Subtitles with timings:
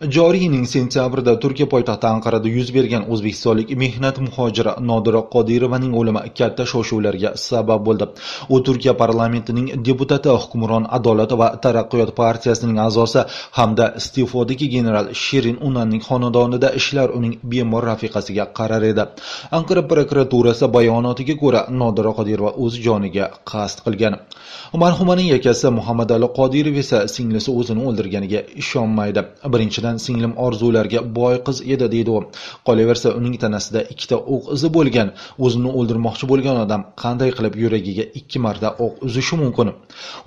[0.00, 6.66] Joriy yilning sentyabrida Turkiya poytaxti Anqarada yuz bergan o'zbekistonlik mehnat muhojiri Nodira Qodirovaning o'limi katta
[6.72, 8.06] shov-shuvlarga sabab bo'ldi.
[8.54, 13.22] U Turkiya parlamentining deputati, hukmron Adolat va taraqqiyot partiyasining a'zosi
[13.58, 19.04] hamda iste'fodagi general Shirin Unanning xonadonida ishlar uning bemor rafiqasiga qarar edi.
[19.58, 24.14] Anqara prokuraturasi bayonotiga ko'ra, Nodira Qodirova o'z joniga qasd qilgan.
[24.82, 29.20] Marhumaning yakasi Muhammad Ali Qodirov esa singlisi o'zini o'ldirganiga ishonmaydi.
[29.52, 32.20] Birinchidan singlim orzularga boy qiz edi deydi u.
[32.68, 35.08] Qolaversa uning tanasida ikkita o'q izi bo'lgan.
[35.44, 39.68] O'zini o'ldirmoqchi bo'lgan odam qanday qilib yuragiga ikki marta o'q uzishi mumkin?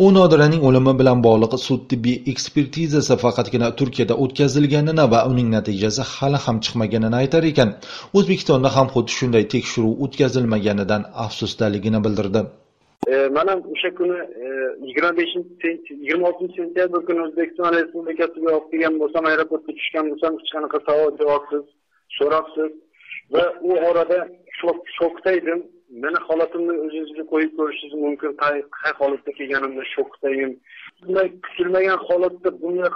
[0.04, 6.40] U Nodiraning o'limi bilan bog'liq sud tibbiy ekspertizasi faqatgina Turkiyada o'tkazilganini va uning natijasi hali
[6.46, 7.70] ham chiqmaganini aytar ekan.
[8.18, 12.44] O'zbekistonda ham xuddi shunday tekshiruv o'tkazilmaganidan afsusdaligini bildirdi.
[13.12, 14.48] E, mana o'sha kuni e,
[14.88, 15.70] yigirma beshinchi
[16.02, 21.12] yigirma oltinchi sentyabr kuni o'zbekiston respublikasiga olib kelgan bo'lsam aeroportga tushgan bo'lsam hech qanaqa savol
[21.22, 21.64] javobsiz
[22.18, 22.72] so'rabsiz.
[23.34, 24.20] Va u orada
[25.00, 25.60] shokda edim
[26.04, 28.58] meni holatimni o'zingizga qo'yib ko'rishingiz mumkin qay
[29.02, 30.52] holatda kelganimda shokdayim.
[31.02, 32.90] Bunday kutilmagan holatda bunday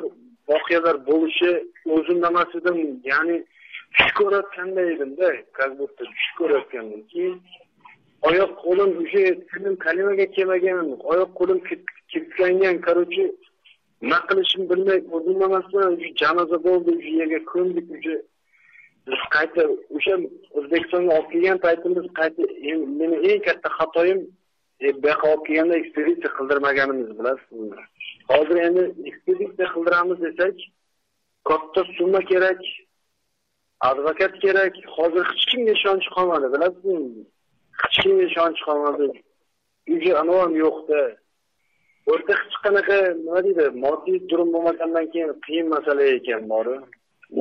[0.52, 1.52] voqealar bo'lishi
[1.96, 2.78] o'zimda emas edim.
[3.12, 3.38] Ya'ni
[3.96, 7.36] tush ko'rayotganday edimda как будто tush ko'rayotgandim keyin
[8.28, 11.60] oyoq qo'lim уже tilim kalimaga kelmagan oyoq qo'lim
[12.12, 13.26] kirtlangan короче
[14.02, 18.16] nima qilishimni bilmay o'zim emasman janoza bo'ldi уже yerga ko'mdik уже
[19.08, 19.64] biz qayta
[19.96, 20.16] o'sha
[20.58, 22.44] o'zbekistonga olib kelgan paytimiz qayta
[23.00, 24.20] meni eng katta xatoyim
[24.86, 27.78] e, bu yoqqa olib kelganda ekspeditsiya qildirmaganimiz bilasizmi?
[28.34, 30.56] Hozir endi ekspeditsiya qildiramiz desak
[31.50, 32.62] katta summa kerak
[33.90, 37.26] advokat kerak hozir hech kimga ishonch qolmadi bilasizmi?
[37.94, 39.08] Hech kimga ishonch qolmadi
[39.94, 41.02] uyga anavi yo'qda
[42.12, 46.76] o'rta hech qanaqa nima deydi moddiy durum bo'lmagandan keyin qiyin masala ekan bori.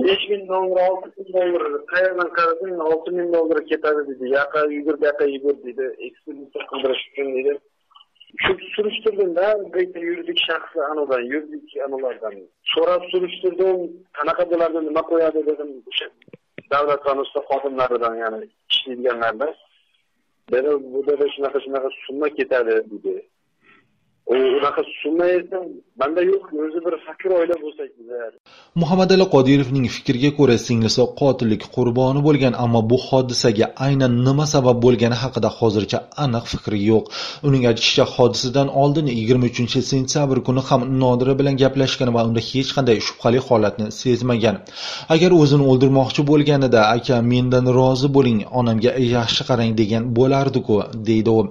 [0.04, 4.94] Besh ming dollar olti ming dollar qayerdan qarasang olti ming dollar ketadi deydi yoqqa yugur
[5.00, 7.54] bu yoqqa yugur deydi ekspeditsiya qildirish uchun deydi
[8.42, 12.34] shu surishtirdimda bitta yuridik shaxsni anavidan yuridik anavilardan
[12.74, 13.76] so'rab surishtirdim.
[14.18, 16.06] Qanaqa bo'ladi nima qo'yadi dedim o'sha
[16.72, 18.38] davlat qonunchisi xodimlaridan ya'ni
[18.72, 19.52] ishlaydiganlardan
[20.50, 23.14] dedi bu dedi shunaqa shunaqa summa ketadi dedi
[24.30, 25.56] unaqa tushunmaydi
[26.00, 28.30] manda yo'q o'zi bir fakir oila bo'lsak bizlar
[28.82, 34.76] muhammad ali qodirovning fikriga ko'ra singlisi qotillik qurboni bo'lgan ammo bu hodisaga aynan nima sabab
[34.84, 37.04] bo'lgani haqida hozircha aniq fikri yo'q.
[37.48, 42.70] Uning aytishicha hodisadan oldin yigirma uchinchi sentyabr kuni ham nodira bilan gaplashgan va unda hech
[42.76, 44.56] qanday shubhali holatni sezmagan.
[45.14, 50.76] Agar o'zini o'ldirmoqchi bo'lganida aka mendan rozi bo'ling onamga yaxshi qarang degan bo'lardiku
[51.10, 51.42] deydi u.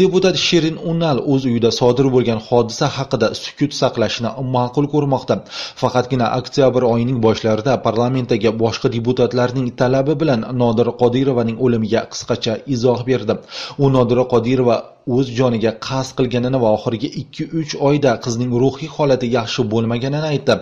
[0.00, 5.34] Deputat Shirin Unal o'z uyida sodir bo'lgan hodisa haqida sukut saqlashni ma'qul ko'rmoqda.
[5.82, 13.34] Faqatgina oktyabr oyining boshlarida parlamentdagi boshqa deputatlarning talabi bilan Nodira Qodirovaning o'limiga qisqacha izoh berdi.
[13.82, 14.76] U Nodira Qodirova
[15.16, 20.54] o'z joniga qasd qilganini va oxirgi 2-3 oyda qizning ruhiy holati yaxshi bo'lmaganini aytdi.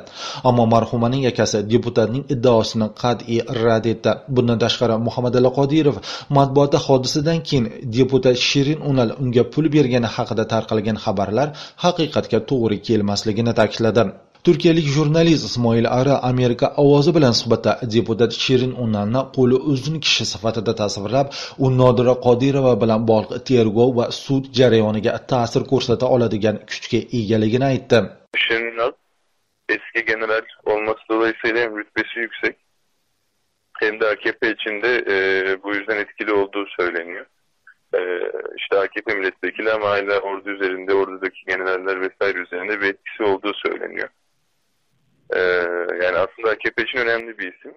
[0.49, 4.13] Ammo marhumaning akasi deputatning iddaosini qat'iy rad etdi.
[4.35, 5.97] Bundan tashqari Muhammadali Qodirov
[6.37, 11.49] matbuotda hodisadan keyin deputat Shirin Unal unga pul bergani haqida tarqalgan xabarlar
[11.85, 14.05] haqiqatga to'g'ri kelmasligini ta'kidladi.
[14.45, 20.75] Turkiyalik jurnalist Ismoil Ara Amerika ovozi bilan suhbatda deputat Shirin Unanni qo'li uzun kishi sifatida
[20.83, 21.27] tasvirlab,
[21.65, 27.99] u Nodira Qodirova bilan bog'liq tergov va sud jarayoniga ta'sir ko'rsata oladigan kuchga egaligini aytdi.
[28.45, 28.79] Shirin
[29.75, 32.57] eski general olması dolayısıyla hem rütbesi yüksek
[33.81, 35.15] hem de AKP içinde e,
[35.63, 37.27] bu yüzden etkili olduğu söyleniyor.
[37.95, 38.01] E,
[38.57, 44.09] işte AKP milletvekili ama hala ordu üzerinde, ordudaki generaller vesaire üzerinde bir etkisi olduğu söyleniyor.
[45.35, 45.41] Ee,
[46.03, 47.75] yani aslında AKP için önemli bir isim.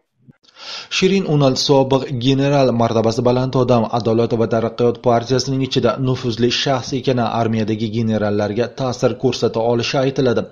[0.98, 7.26] Shirin Unal sobiq general martabasi baland odam Adolat va taraqqiyot partiyasining ichida nufuzli shaxs ekani
[7.40, 10.44] armiyadagi generallarga ta'sir ko'rsata olishi aytiladi.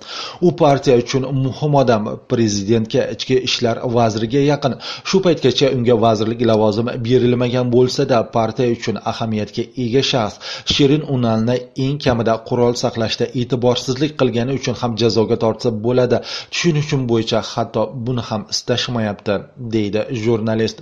[0.47, 4.73] U partiya uchun muhim odam, prezidentga ichki ishlar vaziriga yaqin.
[5.09, 10.35] Shu paytgacha unga vazirlik lavozimi berilmagan bo'lsa-da, partiya uchun ahamiyatga ega shaxs.
[10.73, 16.17] Shirin Unalni eng kamida qurol saqlashda e'tiborsizlik qilgani uchun ham jazoga tortsa bo'ladi.
[16.53, 19.33] Tushunishim bo'yicha hatto buni ham istashmayapti,
[19.75, 20.81] deydi jurnalist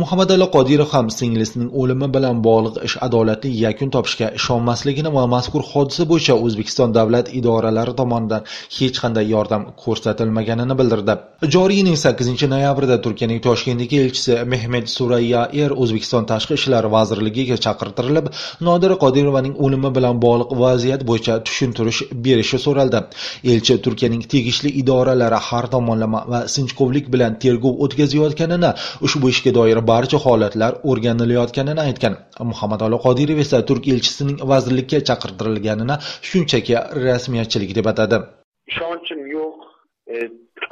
[0.00, 6.04] muhammadali qodirov ham singlisining o'limi bilan bog'liq ish adolatli yakun topishiga ishonmasligini va mazkur hodisa
[6.10, 8.42] bo'yicha o'zbekiston davlat idoralari tomonidan
[8.78, 11.14] hech qanday yordam ko'rsatilmaganini bildirdi.
[11.54, 18.26] Joriy yilning sakkizinchi noyabrida turkiyaning toshkentdagi elchisi mehmet surayyaer o'zbekiston tashqi ishlar vazirligiga chaqirtirilib
[18.68, 23.00] nodira qodirovaning o'limi bilan bog'liq vaziyat bo'yicha tushuntirish berishi so'raldi.
[23.52, 28.70] Elchi turkiyaning tegishli idoralari har tomonlama va sinchkovlik bilan tergov o'tkazayotganini
[29.06, 32.14] ushbu ishga doir barcha holatlar o'rganilayotganini aytgan.
[32.50, 35.96] Muhammadali qodirov esa turk elchisining vazirlikka chaqirtirilganini
[36.30, 36.74] shunchaki
[37.06, 38.18] rasmiyatchilik deb atadi.
[38.72, 39.56] Ishonchim yo'q.
[40.14, 40.16] E,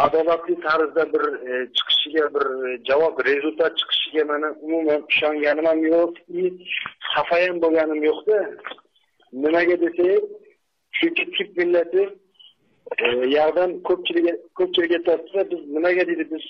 [0.07, 6.13] adolatli tarzda bir e, chiqishiga bir e, javob rezultat chiqishiga mana umuman ishonganim ham yo'q.
[7.13, 8.39] Xafa ham bo'lganim yo'qda
[9.45, 10.23] nimaga desak
[10.97, 12.03] chunki turk millati
[13.37, 14.27] yoqdan ko'pchilik
[14.59, 16.45] ko'pchilik aytyaptida biz nimaga deydi biz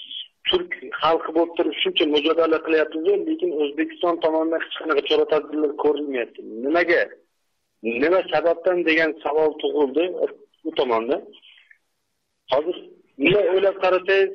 [0.50, 0.72] turk
[1.04, 6.40] xalqi bo'lib turib shuncha mujodala qilyapmizu lekin o'zbekiston tomonidan hech qanaqa chora tadbirlar ko'rilmayapti.
[6.64, 7.02] Nimaga?
[8.02, 10.04] Nima sababdan degan savol tug'ildi
[10.68, 11.16] u tomonda.
[12.52, 12.76] Hozir
[13.18, 14.32] bunday o'ylab qarasangiz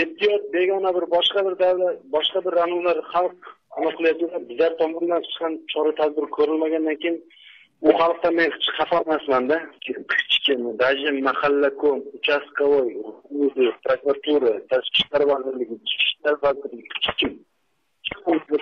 [0.00, 3.38] yettiyot begona bir boshqa bir davlat boshqa bir ranular xalq
[3.78, 7.18] nima qilyapti bizlar tomonidan hech qanday chora tadbir ko'rilmagandan keyin
[7.88, 9.56] u xalqdan men hech xafa emasmanda.
[10.44, 12.88] Kim даже mahallakом участковой
[13.84, 17.32] prokuratura tashqi ishlar vazirligi ichki ishlar vazirligi hech kim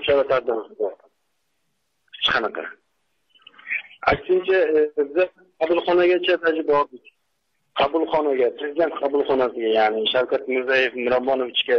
[0.06, 2.64] chora tadbir hech qanaqa
[4.12, 4.58] aksincha
[5.08, 5.24] biza
[5.60, 7.04] qabulxonagacha даже bordik
[7.80, 11.78] qabulxonaga prezident qabulxonasiga ya'ni shavkat mirziyoyev miromonovichga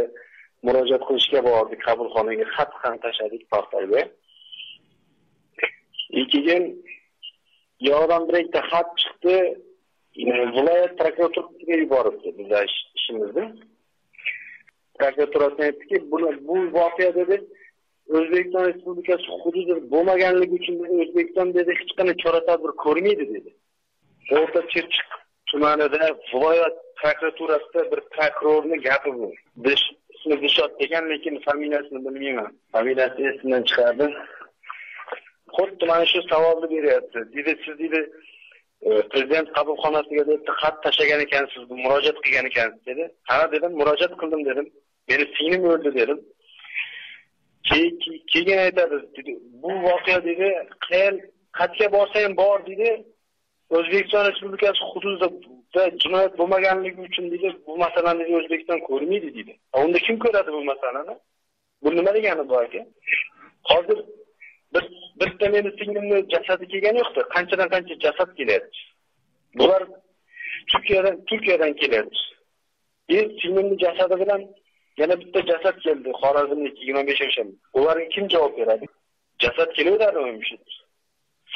[0.66, 4.02] murojaat qilishga bordik qabulxonaga xat ham tashladik portalga
[6.20, 6.64] и keyin
[7.90, 9.36] yoqdan bir ikkita xat chiqdi
[10.16, 12.58] viloyat prokuraturasiga yuboribdi biza
[12.98, 13.44] ishimizni
[14.98, 17.36] prokuraturasi aytdiki buni bu voqea dedi
[18.16, 23.50] o'zbekiston respublikasi hududi bo'lmaganligi uchun o'zbekiston dedi hech qanday chora tadbir ko'rmaydi dedi
[24.38, 25.08] o'rta chirchiq
[25.50, 29.28] tumanida viloyat prokuraturasida bir prokurorni gapi bu
[30.14, 34.06] ismi dishod degan lekin familiyasini bilmayman familiyasi esimdan chiqardi
[35.56, 38.00] xuddi mana shu savolni beryapti deydi siz deydi
[38.84, 43.04] E, prezident qabulxonasiga deb xat tashlagan ekansiz murojaat qilgan ekansiz dedi.
[43.28, 44.66] Ha dedim murojaat qildim dedim.
[45.08, 46.18] Meni singlim o'ldi dedim.
[48.32, 48.96] Keyin aytadi
[49.62, 50.48] bu voqea deydi
[50.86, 51.14] qayer
[51.58, 52.90] qayerga borsa ham bor deydi
[53.76, 59.52] o'zbekiston respublikasi hududida jinoyat bo'lmaganligi uchun deydi bu masalani o'zbekiston ko'rmaydi deydi
[59.84, 61.14] unda kim ko'radi bu masalani?
[61.82, 62.80] Bu nima degani bu aka?
[63.70, 63.98] Hozir
[64.74, 64.84] bir
[65.20, 68.78] bitta meni singlimni jasadi kelgani yo'qda qanchadan qancha jasad kelyapti.
[69.58, 69.82] Bular
[70.70, 72.20] turkiyadan turkiyadan kelyapti.
[73.08, 74.42] И singlimni jasadi bilan
[75.00, 77.46] yana bitta jasad keldi xorazmlik yigirma besh yashar
[77.78, 78.86] ularga kim javob beradi?
[79.42, 80.56] Jasad kelaveradimi shu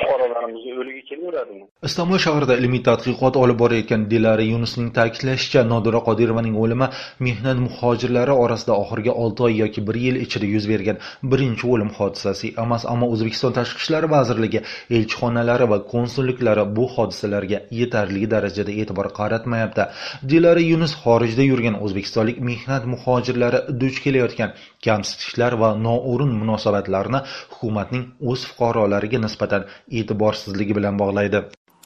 [0.00, 6.88] fuqarolarimiz o'ligi kelaveradimi istanbul shahrida ilmiy tadqiqot olib borayotgan dilara yunusning ta'kidlashicha nodira qodirovaning o'limi
[7.26, 10.96] mehnat muhojirlari orasida oxirgi olti oy yoki bir yil ichida yuz bergan
[11.32, 14.60] birinchi o'lim hodisasi emas ammo o'zbekiston tashqi ishlar vazirligi
[14.96, 19.84] elchixonalari va konsulliklari bu hodisalarga yetarli darajada e'tibor qaratmayapti.
[20.30, 24.50] Dilara yunus xorijda yurgan o'zbekistonlik mehnat muhojirlari duch kelayotgan
[24.86, 27.20] kamsitishlar va noo'rin munosabatlarni
[27.52, 29.66] hukumatning o'z fuqarolariga nisbatan
[30.00, 31.40] e'tiborsizligi bilan bog'laydi.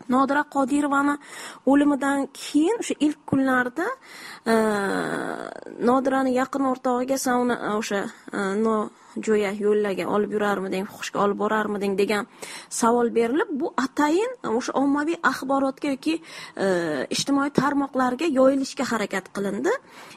[0.08, 1.16] Nodira qodirovani
[1.66, 3.86] o'limidan keyin o'sha ilk kunlarda
[4.52, 4.54] e,
[5.88, 8.00] nodirani yaqin o'rtog'iga san uni e, o'sha
[8.38, 12.26] e, nojo'ya yo'llarga olib yurarmiding fuhishga olib borarmiding degan
[12.80, 16.14] savol berilib bu atayin o'sha ommaviy axborotga yoki
[17.16, 19.72] ijtimoiy tarmoqlarga yoyilishga harakat qilindi.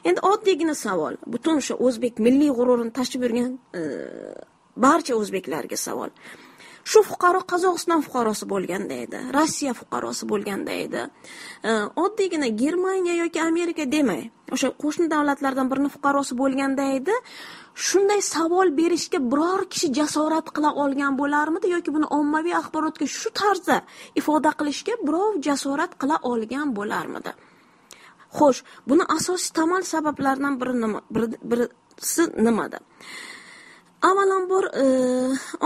[0.08, 3.52] Endi oddiygina savol butun o'sha o'zbek milliy g'ururini tashib yurgan
[4.76, 6.10] barcha o'zbeklarga savol.
[6.90, 11.02] Shu fuqaro qozog'iston fuqarosi bo'lganda edi rossiya fuqarosi bo'lganda edi.
[12.04, 14.22] Oddiygina germaniya yoki amerika demay
[14.54, 17.14] o'sha qo'shni davlatlardan birini fuqarosi bo'lganda edi.
[17.86, 23.76] Shunday savol berishga biror kishi jasorat qila olgan bo'larmidi yoki buni ommaviy axborotga shu tarzda
[24.20, 27.32] ifoda qilishga birov jasorat qila olgan bo'larmidi?
[28.38, 31.00] Xo'sh buni asosiy tamal sabablaridan biri nima
[31.50, 32.78] birisi nimada?
[34.08, 34.84] Avvalambor e,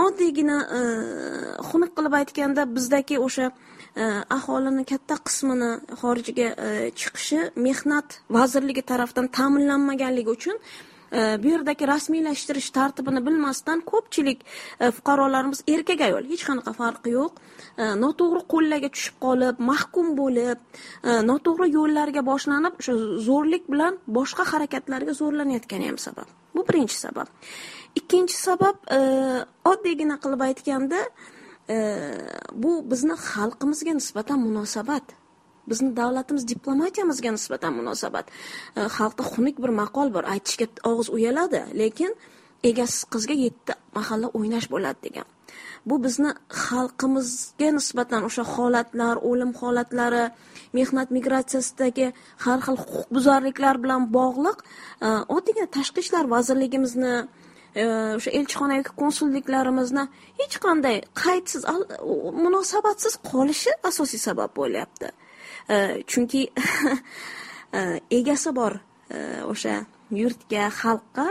[0.05, 0.79] oddiygina e,
[1.69, 4.05] xunuk qilib aytganda bizdagi o'sha e,
[4.37, 5.71] aholini katta qismini
[6.01, 6.47] xorijga
[6.99, 10.63] chiqishi mehnat vazirligi tarafidan ta'minlanmaganligi uchun
[11.43, 14.45] bu yerdagi rasmiylashtirish tartibini bilmasdan ko'pchilik
[14.97, 17.41] fuqarolarimiz erkak ayol hech qanaqa farqi yo'q.
[18.03, 20.79] Noto'g'ri qo'llarga tushib qolib mahkum bo'lib
[21.31, 22.95] noto'g'ri yo'llarga boshlanib o'sha
[23.27, 26.31] zo'rlik bilan boshqa harakatlarga zo'rlanayotgani ham sabab.
[26.55, 27.27] Bu birinchi sabab.
[27.99, 28.99] Ikkinchi sabab e,
[29.71, 31.01] oddiygina qilib aytganda
[31.69, 31.77] e,
[32.63, 35.15] bu bizni xalqimizga nisbatan munosabat.
[35.69, 38.31] Bizni davlatimiz diplomatiyamizga nisbatan munosabat.
[38.75, 40.23] E, xalqda xunuk bir maqol bor.
[40.33, 42.15] Aytishga og'iz uyaladi lekin
[42.69, 45.27] egasiz qizga yetti mahalla o'ynash bo'ladi degan.
[45.89, 46.31] Bu bizni
[46.65, 50.25] xalqimizga nisbatan o'sha holatlar o'lim holatlari
[50.77, 52.07] mehnat migratsiyasidagi
[52.45, 54.57] har xil huquqbuzarliklar bilan bog'liq
[55.05, 57.15] e, oddiygina tashqi ishlar vazirligimizni
[57.75, 60.03] o'sha elchixonadagi konsulliklarimizni
[60.39, 61.63] hech qanday qaydsiz
[62.43, 65.11] munosabatsiz qolishi asosiy sabab bo'lyapti.
[66.11, 66.41] Chunki
[67.77, 67.79] e,
[68.11, 68.75] egasi bor
[69.09, 71.27] e, o'sha yurtga xalqqa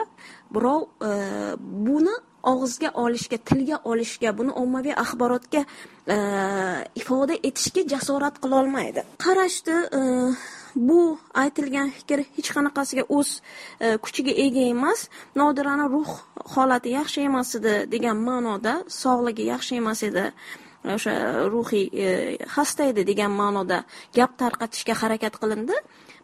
[0.55, 1.11] birov e,
[1.61, 2.15] buni
[2.53, 5.65] og'izga olishga tilga olishga buni ommaviy axborotga
[7.01, 9.05] ifoda etishga jasorat qilolmaydi.
[9.25, 10.01] Qarashdi e,
[10.75, 13.31] bu aytilgan fikr hech qanaqasiga o'z
[13.81, 15.09] e, kuchiga ega emas
[15.41, 16.11] nodirani ruh
[16.55, 20.27] holati yaxshi emas edi degan ma'noda sog'ligi yaxshi emas edi.
[20.95, 21.13] O'sha
[21.53, 22.07] ruhiy e,
[22.55, 23.79] xasta edi degan ma'noda
[24.17, 25.77] gap tarqatishga harakat qilindi.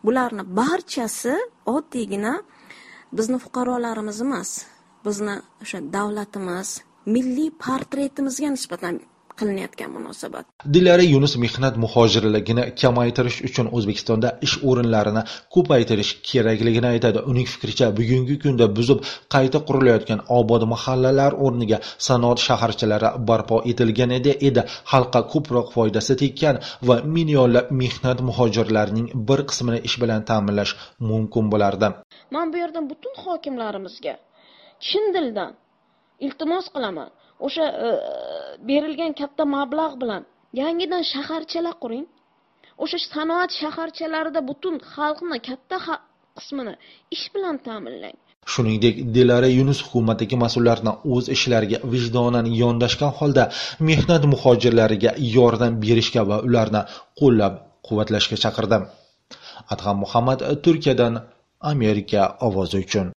[0.06, 1.34] Bularni barchasi
[1.76, 2.34] oddiygina
[3.18, 4.50] bizni fuqarolarimiz emas
[5.06, 6.68] bizni o'sha davlatimiz
[7.14, 8.94] milliy portretimizga nisbatan
[9.38, 10.44] qilinayotgan munosabat.
[10.74, 15.22] Dilara yunus mehnat muhojirligini kamaytirish uchun o'zbekistonda ish o'rinlarini
[15.54, 17.18] ko'paytirish kerakligini aytadi.
[17.30, 18.98] Uning fikricha bugungi kunda buzib
[19.34, 21.78] qayta qurilayotgan obod mahallalar o'rniga
[22.08, 24.62] sanoat shaharchalari barpo etilganida edi
[24.92, 26.56] xalqqa ko'proq foydasi tekkan
[26.88, 30.72] va millionlab mehnat muhojirlarining bir qismini ish bilan ta'minlash
[31.10, 31.88] mumkin bo'lardi.
[32.34, 34.14] Man bu yerdan butun hokimlarimizga
[34.86, 35.52] chin dildan
[36.26, 37.08] iltimos qilaman
[37.46, 37.88] o'sha e,
[38.68, 40.22] berilgan katta mablag' bilan
[40.60, 42.06] yangidan shaharchalar quring.
[42.84, 45.76] O'sha sanoat shaharchalarida butun xalqni katta
[46.38, 46.74] qismini
[47.16, 48.16] ish bilan ta'minlang.
[48.52, 53.44] Shuningdek dilara yunus hukumatdagi mas'ullarni o'z ishlariga vijdonan yondashgan holda
[53.88, 56.82] mehnat muhojirlariga yordam berishga va ularni
[57.20, 57.54] qo'llab
[57.86, 58.78] quvvatlashga chaqirdi.
[59.74, 61.14] Adham muhammad turkiyadan
[61.72, 63.06] amerika ovozi uchun.